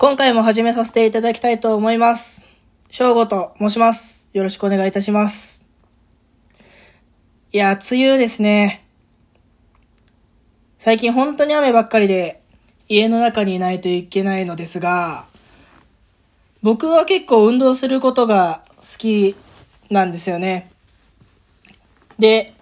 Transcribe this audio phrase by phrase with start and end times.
[0.00, 2.46] 今回も始めさせていただきたいと思います。
[2.90, 4.30] 翔吾と申します。
[4.32, 5.66] よろしくお願いいたします。
[7.52, 8.82] いや、梅雨ですね。
[10.78, 12.40] 最近本当に雨ばっかりで、
[12.88, 15.26] 家の中にいないといけないのですが、
[16.62, 19.36] 僕は結構運動することが好き
[19.90, 20.70] なんですよね。
[22.18, 22.54] で、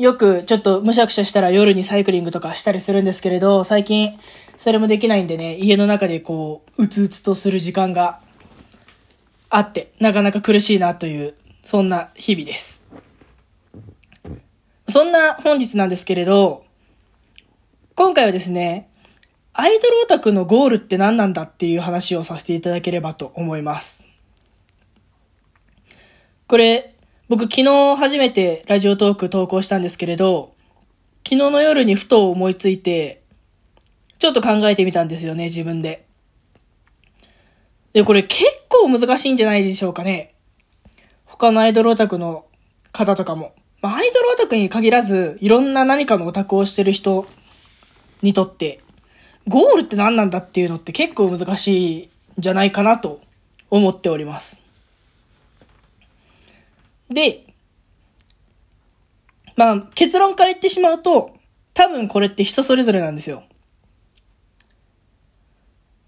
[0.00, 4.18] よくちょっとむしゃくしゃしたら夜にサイクリングとかしたりするんですけれど、最近
[4.56, 8.18] それもできないんでね、家の中でこう、うつうつとする時間が
[9.50, 12.82] あって、なかなか苦しいなという、そんな日々です。
[14.88, 16.64] そんな本日なんですけれど、
[17.94, 18.88] 今回はですね、
[19.52, 24.06] アイドルオタクのゴールって何なんだっていう話をさせていただければと思います。
[26.46, 26.94] これ、
[27.30, 30.52] 僕昨日初めてラジオトーク投稿したんですけれど、
[31.24, 33.22] 昨日の夜にふと思いついて、
[34.18, 36.04] ちょっと考えてみたんですよね、自分で。
[37.92, 40.34] で、これ結構難しいんじゃないでしょうかね。
[41.24, 42.46] 他のアイドルオタクの
[42.90, 43.54] 方とかも。
[43.80, 47.28] まあ、アイドルオタクに限らず、いろんな何かのオタクをしてる人
[48.22, 48.80] にとって、
[49.46, 52.08] ゴールって何なんだっていうのって結構難しいん
[52.38, 53.20] じゃないかなと
[53.70, 54.59] 思っております。
[57.10, 57.46] で、
[59.56, 61.36] まあ結論から言ってしまうと、
[61.74, 63.42] 多分これって人それぞれなんですよ。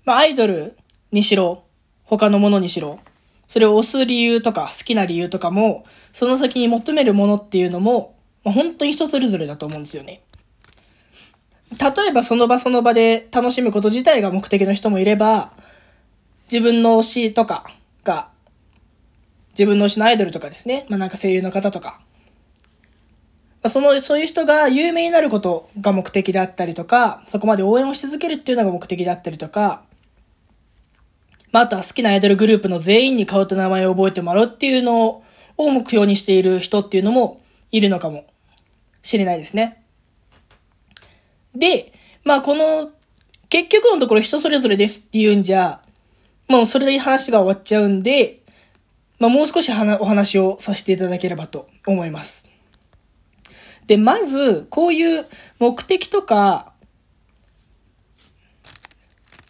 [0.05, 0.77] まあアイドル
[1.11, 1.65] にしろ、
[2.05, 3.01] 他のものにしろ、
[3.47, 10.23] それを押す理由とか好きな理由とかも、その先に求めるものっていうのも、まあ、本当に人それぞれだと思うんですよね。
[11.71, 15.53] 例えばその場その場で楽しむこと自体が目的の人もいれば、
[16.51, 17.67] 自分の推しとか
[18.05, 18.32] が、
[19.53, 22.01] 自分の推しのアイドルとかですね、まあなんか声優の方とか、
[23.63, 29.83] まあその、そういう人が有名になることが目的であったりとか、そこまで応援をし続けるっていうのが目的であったりとか、
[31.53, 35.23] まああとは好きなアイドルグループの全員に顔と名前を覚えてもらうっていうの
[35.59, 38.25] を目標にしている人っていうのもいるのかも
[39.03, 39.83] しれないですね。
[41.55, 41.93] で、
[42.25, 42.91] まあこの、
[43.49, 45.83] 結局のところ人それぞれですっていうんじゃ、
[46.49, 48.42] もうそれで話が終わっちゃうんで、
[49.23, 52.51] まあもう少しお話をさせていただければと思います。
[53.87, 55.27] で、まず、こういう
[55.61, 56.73] 目的とか、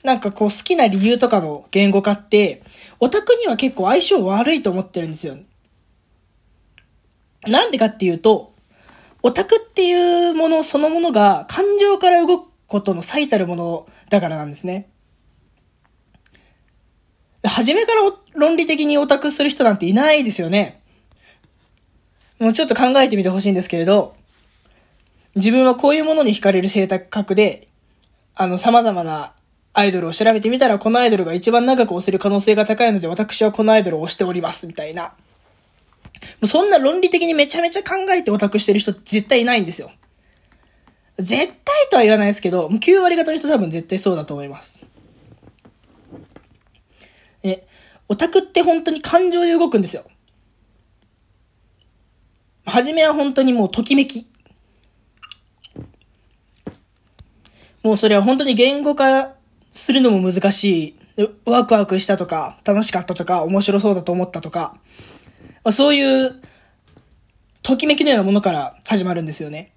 [0.05, 2.63] なんかこう好きな理由とかの言語化って、
[3.01, 5.39] オタクには結構相性悪いと思ってるんですよ。
[7.47, 8.53] なんでかっていうと、
[9.23, 14.92] オタクっていうものそのものが感情から動くことの最たるものだからなんですね。
[17.45, 18.01] 初めから
[18.35, 20.81] 論理的にオタクする人なんていないですよね。
[22.39, 24.15] もうちょっと考えてみてほしいんですけれど、
[25.35, 27.69] 自分はこういうものに惹かれる性格で、
[28.35, 29.33] あの、様々な
[29.73, 35.03] アイドルを調べてみたら、このアイドルが一番長く押せる可能性が高いので、私はこのアイドルを推しております、みたいな。
[35.05, 35.11] も
[36.43, 39.91] うそんな論理的にめちゃめちゃ考えてオタクしてる人絶対いないんですよ。
[41.19, 44.85] 絶対とは言わないですけど、9割方の人多分絶対そうだと思います。
[47.43, 47.67] ね、
[48.09, 50.05] オタクって本当に感情で動くんですよ。
[52.65, 54.27] はじめは本当にもうときめき。
[57.83, 59.35] もうそれは本当に言語化
[59.73, 61.29] するのも難しい。
[61.45, 64.77] ワクワクしたとか、楽しかったとか、面白そうだと思ったとか、
[65.65, 66.41] まあ、そういう、
[67.63, 69.73] ときめきのようなものから始まるんですよね。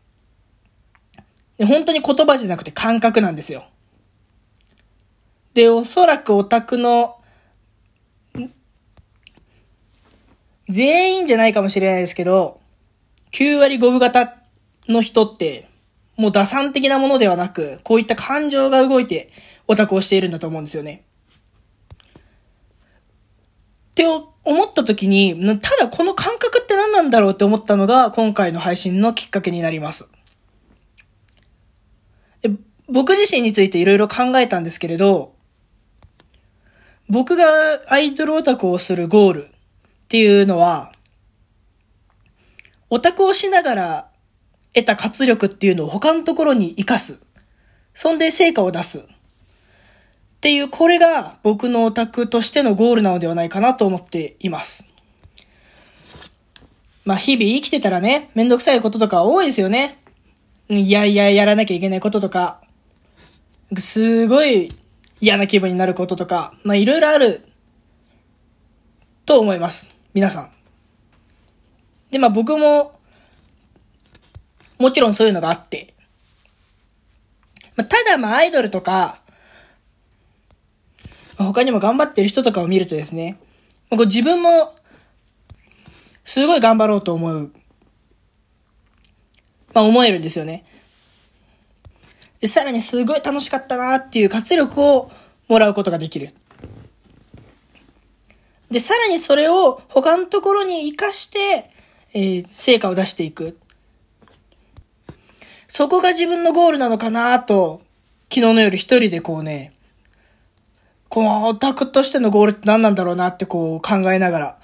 [1.58, 3.66] で本当に言葉じゃなくて感覚なんですよ。
[5.54, 7.18] で、おそらくオタクの、
[10.68, 12.60] 全員じゃないかもしれないですけど、
[13.32, 14.36] 9割5分型
[14.88, 15.70] の人って、
[16.18, 19.32] もう打算的なものではなく、こういった感情が動いて
[19.68, 21.04] オタクをしているんだと思うんですよね。
[23.92, 30.10] って思った時に、ただこの感覚って何なんだろうって思ったのが今回の配信のきっかけになります。
[32.88, 35.34] 僕自身についていろいろ考えたんですけれど、
[37.10, 37.46] 僕が
[37.88, 39.55] アイドルオタクをするゴール
[40.16, 40.94] っていうのは、
[42.90, 44.08] オタクをしながら
[44.74, 47.22] 得た活力っていうのを他のところに活かす。
[47.94, 49.00] そんで成果を出す。
[49.00, 49.02] っ
[50.40, 54.88] ていう、これが僕のオタクとしてのゴールなのではないかなと思っています。
[57.04, 60.02] まあ日々生きてたらね、めんどくさいこととか多いですよね。
[60.70, 62.62] いやいややらなきゃいけないこととか、
[63.78, 64.74] すごい
[65.20, 67.46] 嫌な気分になることとか、まあいろいろある
[69.26, 69.95] と思います。
[70.16, 70.52] 皆さん。
[72.10, 72.98] で、まあ僕も、
[74.80, 75.94] もちろんそういうのがあって。
[77.76, 79.20] まあ、ただまあアイドルとか、
[81.38, 83.38] ま他にも頑張ってる人とかを見るとですね、
[83.92, 84.74] まこう自分も、
[86.24, 87.52] すごい頑張ろうと思う、
[89.74, 90.64] まあ思えるんですよね。
[92.40, 95.12] で、さらにすごい楽しかったなっていう活力を
[95.50, 96.34] もらうことができる。
[98.72, 101.70] で、さらにそれを他のところに活かして、
[102.14, 103.58] えー、成果を出していく。
[105.68, 107.82] そこが自分のゴールなのかなと、
[108.30, 109.74] 昨日の夜一人でこうね、
[111.10, 114.58] このオタクとしてのゴールって何なんだろうなってこう考えながら、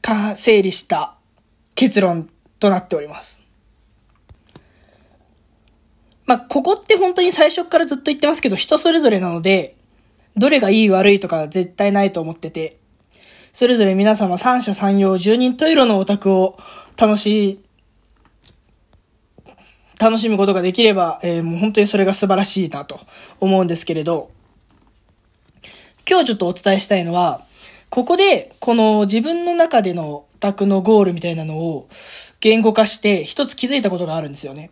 [0.00, 1.14] か、整理した
[1.74, 2.26] 結論
[2.58, 3.42] となっております。
[6.26, 9.76] まあ、ここって本当に最初からずっと言ってますけど、人それぞれなので、
[10.40, 12.78] どれがいい悪いとか絶対ないと思ってて、
[13.52, 16.58] それぞれ皆様三者三様、十人十色のオタクを
[16.96, 17.60] 楽しい、
[20.00, 23.00] 楽しむことができれば、えー、もう本当にそれが素晴らしいなと
[23.38, 24.30] 思うんですけれど、
[26.08, 27.42] 今日ちょっとお伝えしたいのは、
[27.90, 31.86] ここで、この自分の中でのオタクのゴールみたいなのを
[32.40, 34.70] 言語化して一つ気づいたことがあるんですよね。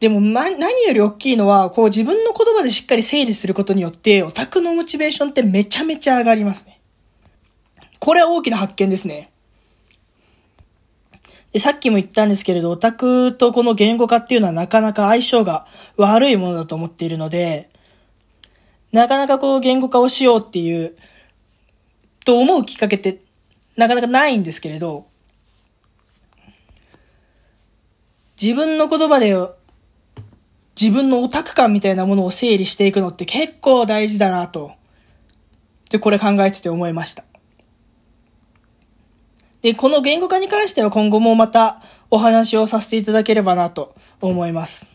[0.00, 6.80] でも、ま、何より大きいのは、こう自分の言葉でしっかり整理することによって、オタクのモチベーションってめちゃめちゃ上がりますね。
[7.98, 9.30] これは大きな発見ですね。
[11.52, 15.66] で、さっきも言ったんですけれど、オタクとこの言語化っていうのはなかなか相性が
[15.98, 17.68] 悪いものだと思っているので、
[18.92, 20.96] なかなかこう言語化をしようっていう、
[22.24, 23.20] と思うきっかけって
[23.76, 25.06] なかなかないんですけれど、
[28.40, 29.34] 自分の言葉で
[30.80, 34.72] 自分のオタク感みたいなものを整理していくのって結構大事だなと。
[35.90, 37.24] で、これ考えてて思いました。
[39.60, 44.88] で、この言語化に関しては今後もまたお話をさせていただければなと思います。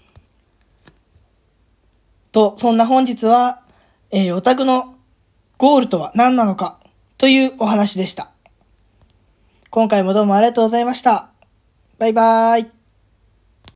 [2.31, 3.62] と、そんな本日は、
[4.10, 4.96] えー、オタクの
[5.58, 6.80] ゴールとは何なのか
[7.20, 8.31] というお話でした。
[9.70, 11.30] 今回もどうもありがとうございました。
[12.00, 12.75] バイバーイ。